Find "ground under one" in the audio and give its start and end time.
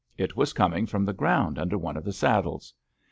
1.13-1.95